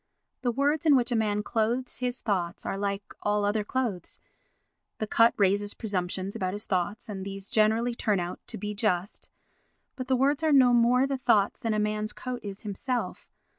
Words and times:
The 0.41 0.51
words 0.51 0.87
in 0.87 0.95
which 0.95 1.11
a 1.11 1.15
man 1.15 1.43
clothes 1.43 1.99
his 1.99 2.21
thoughts 2.21 2.65
are 2.65 2.75
like 2.75 3.03
all 3.21 3.45
other 3.45 3.63
clothes—the 3.63 5.05
cut 5.05 5.35
raises 5.37 5.75
presumptions 5.75 6.35
about 6.35 6.53
his 6.53 6.65
thoughts, 6.65 7.07
and 7.07 7.23
these 7.23 7.51
generally 7.51 7.93
turn 7.93 8.19
out 8.19 8.39
to 8.47 8.57
be 8.57 8.73
just, 8.73 9.29
but 9.95 10.07
the 10.07 10.15
words 10.15 10.41
are 10.41 10.51
no 10.51 10.73
more 10.73 11.05
the 11.05 11.17
thoughts 11.17 11.59
than 11.59 11.75
a 11.75 11.79
man's 11.79 12.13
coat 12.13 12.39
is 12.41 12.61
himself. 12.63 13.27